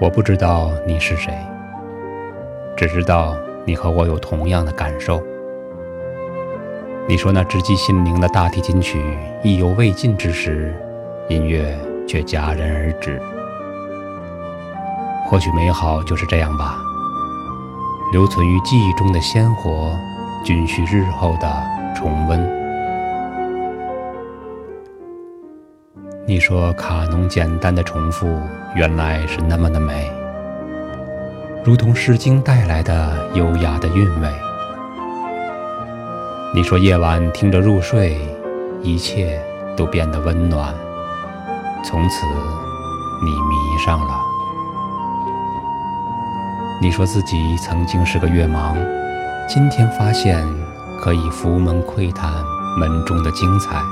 [0.00, 1.30] 我不知道你是谁，
[2.74, 5.22] 只知道你和我有同样的感受。
[7.06, 8.98] 你说那直击心灵的大提琴曲
[9.42, 10.74] 意犹未尽之时，
[11.28, 13.20] 音乐却戛然而止。
[15.26, 16.78] 或许美好就是这样吧，
[18.10, 19.94] 留存于记忆中的鲜活，
[20.42, 21.62] 均需日后的
[21.94, 22.59] 重温。
[26.30, 28.40] 你说卡农简单的重复，
[28.76, 30.08] 原来是那么的美，
[31.64, 34.28] 如同《诗经》带来的优雅的韵味。
[36.54, 38.16] 你说夜晚听着入睡，
[38.80, 39.42] 一切
[39.76, 40.72] 都变得温暖，
[41.84, 42.24] 从此
[43.24, 44.14] 你迷上了。
[46.80, 48.76] 你说自己曾经是个月盲，
[49.48, 50.46] 今天发现
[51.02, 52.32] 可以扶门窥探
[52.78, 53.82] 门中的精彩。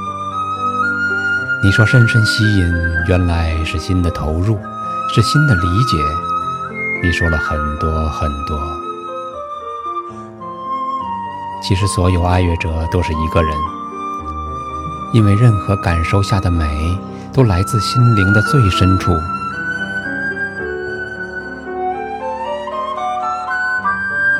[1.60, 2.72] 你说深深吸引，
[3.08, 4.60] 原来是心的投入，
[5.12, 5.96] 是心的理解。
[7.02, 8.56] 你说了很多很多。
[11.60, 13.52] 其实所有爱乐者都是一个人，
[15.12, 16.96] 因为任何感受下的美，
[17.32, 19.12] 都来自心灵的最深处。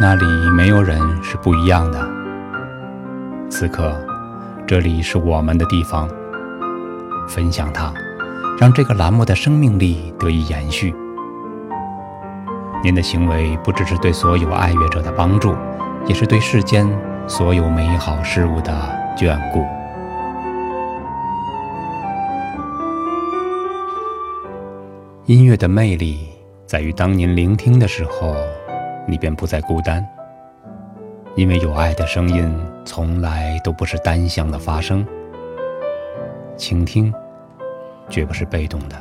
[0.01, 2.09] 那里没有人是不一样的。
[3.51, 3.93] 此刻，
[4.69, 6.09] 这里是我们的地方。
[7.29, 7.93] 分享它，
[8.59, 10.95] 让这个栏目的生命力得以延续。
[12.83, 15.55] 您的行为不只是对所有爱乐者的帮助，
[16.07, 16.89] 也是对世间
[17.27, 18.73] 所有美好事物的
[19.17, 19.65] 眷顾。
[25.27, 26.29] 音乐的魅力
[26.67, 28.35] 在于，当您聆听的时候，
[29.07, 30.07] 你便不再孤单，
[31.35, 32.51] 因为有爱的声音
[32.85, 35.07] 从来都不是单向的发生。
[36.59, 37.15] 倾听，
[38.11, 38.97] 绝不是被动的。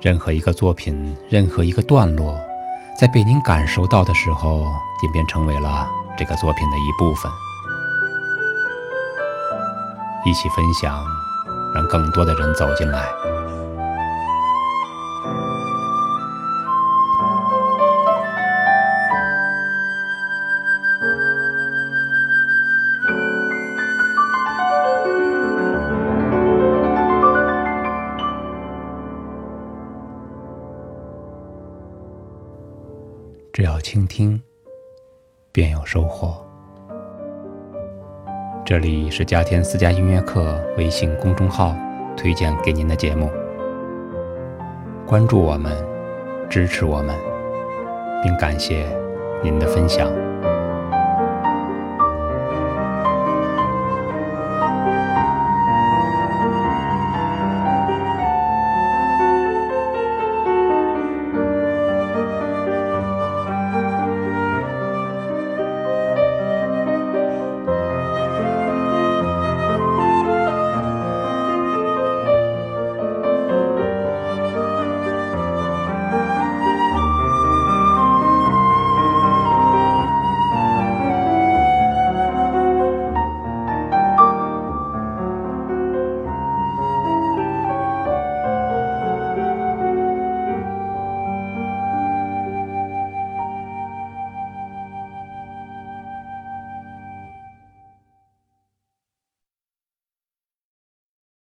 [0.00, 2.36] 任何一个作品，任何一个段落，
[2.98, 4.64] 在被您感受到的时候，
[5.00, 5.88] 您便成为了
[6.18, 7.30] 这个作品的一部分。
[10.24, 11.04] 一起分享，
[11.72, 13.06] 让更多的人走进来。
[33.56, 34.38] 只要倾听，
[35.50, 36.46] 便有收获。
[38.66, 41.74] 这里是嘉天私家音乐课微信公众号
[42.14, 43.30] 推荐给您的节目，
[45.06, 45.72] 关注我们，
[46.50, 47.16] 支持我们，
[48.22, 48.86] 并感谢
[49.42, 50.12] 您的分享。